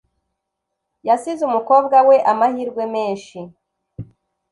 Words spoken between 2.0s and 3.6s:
we amahirwe menshi